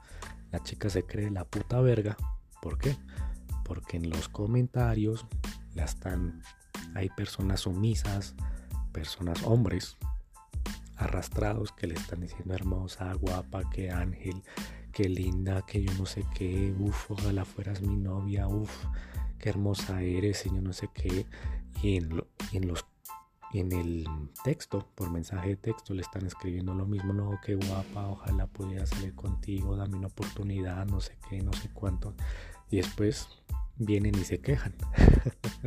la 0.51 0.61
chica 0.63 0.89
se 0.89 1.03
cree 1.03 1.29
la 1.29 1.45
puta 1.45 1.79
verga. 1.81 2.17
¿Por 2.61 2.77
qué? 2.77 2.95
Porque 3.63 3.97
en 3.97 4.09
los 4.09 4.27
comentarios 4.29 5.25
la 5.73 5.85
están. 5.85 6.41
Hay 6.95 7.09
personas 7.09 7.61
sumisas, 7.61 8.35
personas 8.91 9.43
hombres 9.43 9.97
arrastrados 10.95 11.71
que 11.71 11.87
le 11.87 11.93
están 11.93 12.21
diciendo 12.21 12.55
hermosa, 12.55 13.13
guapa, 13.13 13.69
que 13.69 13.91
ángel, 13.91 14.43
que 14.91 15.07
linda, 15.07 15.63
que 15.63 15.83
yo 15.83 15.93
no 15.93 16.07
sé 16.07 16.25
qué, 16.33 16.73
uff, 16.79 17.11
ojalá 17.11 17.45
fueras 17.45 17.81
mi 17.81 17.95
novia, 17.95 18.47
uff, 18.47 18.85
qué 19.37 19.49
hermosa 19.49 20.01
eres 20.01 20.45
y 20.47 20.49
yo 20.49 20.61
no 20.61 20.73
sé 20.73 20.89
qué. 20.93 21.27
Y 21.83 21.97
en, 21.97 22.23
y 22.51 22.57
en 22.57 22.67
los 22.67 22.83
en 23.53 23.71
el 23.71 24.05
texto, 24.43 24.87
por 24.95 25.09
mensaje 25.09 25.49
de 25.49 25.55
texto, 25.57 25.93
le 25.93 26.01
están 26.01 26.25
escribiendo 26.25 26.73
lo 26.73 26.85
mismo, 26.85 27.13
no, 27.13 27.39
qué 27.43 27.55
guapa, 27.55 28.07
ojalá 28.07 28.47
pudiera 28.47 28.85
salir 28.85 29.15
contigo, 29.15 29.75
dame 29.75 29.97
una 29.97 30.07
oportunidad, 30.07 30.85
no 30.85 30.99
sé 30.99 31.17
qué, 31.29 31.41
no 31.41 31.53
sé 31.53 31.69
cuánto. 31.73 32.13
Y 32.69 32.77
después 32.77 33.29
vienen 33.77 34.15
y 34.15 34.23
se 34.23 34.39
quejan. 34.39 34.73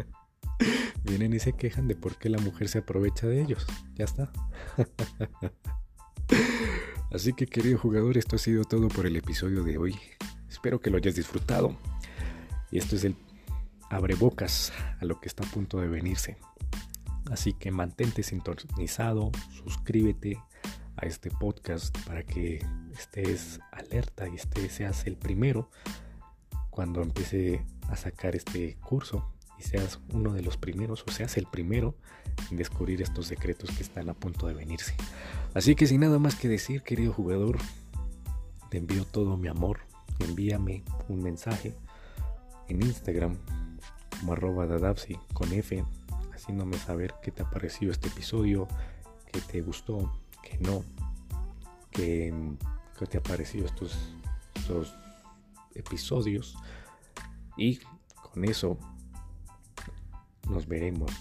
vienen 1.05 1.33
y 1.33 1.39
se 1.39 1.55
quejan 1.55 1.89
de 1.89 1.97
por 1.97 2.17
qué 2.17 2.29
la 2.29 2.39
mujer 2.39 2.69
se 2.69 2.79
aprovecha 2.79 3.27
de 3.27 3.41
ellos. 3.41 3.67
Ya 3.95 4.05
está. 4.05 4.31
Así 7.13 7.33
que 7.33 7.47
querido 7.47 7.79
jugador, 7.79 8.19
esto 8.19 8.37
ha 8.37 8.39
sido 8.39 8.65
todo 8.65 8.89
por 8.89 9.07
el 9.07 9.17
episodio 9.17 9.65
de 9.65 9.79
hoy. 9.79 9.99
Espero 10.49 10.81
que 10.81 10.91
lo 10.91 10.99
hayas 10.99 11.17
disfrutado. 11.17 11.77
Y 12.71 12.79
esto 12.79 12.95
es 12.95 13.05
el 13.05 13.17
abrebocas 13.89 14.73
a 15.01 15.05
lo 15.05 15.21
que 15.21 15.29
está 15.29 15.45
a 15.45 15.51
punto 15.51 15.81
de 15.81 15.89
venirse. 15.89 16.37
Así 17.31 17.53
que 17.53 17.71
mantente 17.71 18.23
sintonizado, 18.23 19.31
suscríbete 19.65 20.39
a 20.97 21.07
este 21.07 21.31
podcast 21.31 21.97
para 22.07 22.23
que 22.23 22.65
estés 22.93 23.61
alerta 23.73 24.29
y 24.29 24.37
estés, 24.37 24.73
seas 24.73 25.07
el 25.07 25.17
primero 25.17 25.71
cuando 26.71 27.03
empiece 27.03 27.65
a 27.89 27.97
sacar 27.97 28.37
este 28.37 28.77
curso 28.77 29.33
y 29.59 29.63
seas 29.63 30.01
uno 30.13 30.33
de 30.33 30.43
los 30.43 30.57
primeros 30.57 31.05
o 31.07 31.11
seas 31.11 31.37
el 31.37 31.47
primero 31.47 31.95
en 32.51 32.57
descubrir 32.57 33.03
estos 33.03 33.27
secretos 33.27 33.71
que 33.71 33.83
están 33.83 34.09
a 34.09 34.15
punto 34.15 34.47
de 34.47 34.55
venirse. 34.55 34.95
Así 35.55 35.75
que 35.75 35.87
sin 35.87 36.01
nada 36.01 36.19
más 36.19 36.35
que 36.35 36.49
decir, 36.49 36.83
querido 36.83 37.13
jugador, 37.13 37.59
te 38.71 38.79
envío 38.79 39.05
todo 39.05 39.37
mi 39.37 39.49
amor. 39.49 39.81
Envíame 40.21 40.85
un 41.09 41.23
mensaje 41.23 41.75
en 42.69 42.83
Instagram 42.83 43.37
como 44.19 44.33
arroba 44.33 44.67
dadapsi 44.67 45.19
con 45.33 45.53
F 45.53 45.85
haciéndome 46.41 46.79
saber 46.79 47.15
qué 47.23 47.31
te 47.31 47.43
ha 47.43 47.51
parecido 47.51 47.93
este 47.93 48.09
episodio, 48.09 48.67
qué 49.31 49.41
te 49.41 49.61
gustó, 49.61 50.11
qué 50.43 50.57
no, 50.59 50.85
qué, 51.91 52.33
te 53.09 53.19
ha 53.19 53.23
parecido 53.23 53.67
estos, 53.67 53.97
estos 54.55 54.95
episodios. 55.75 56.57
Y 57.59 57.81
con 58.33 58.45
eso 58.45 58.79
nos 60.49 60.67
veremos 60.67 61.13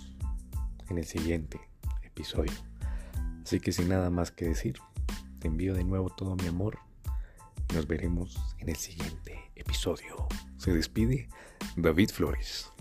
en 0.88 0.98
el 0.98 1.06
siguiente 1.06 1.60
episodio. 2.04 2.54
Así 3.44 3.60
que 3.60 3.74
sin 3.74 3.90
nada 3.90 4.10
más 4.10 4.32
que 4.32 4.46
decir, 4.46 4.80
te 5.40 5.50
envío 5.50 5.74
de 5.74 5.84
nuevo 5.84 6.10
todo 6.10 6.36
mi 6.38 6.48
amor. 6.48 6.80
Nos 7.74 7.88
veremos 7.88 8.38
en 8.60 8.70
el 8.70 8.78
siguiente 8.78 9.52
episodio. 9.56 10.28
Se 10.58 10.74
despide 10.74 11.28
David 11.76 12.10
Flores. 12.10 12.72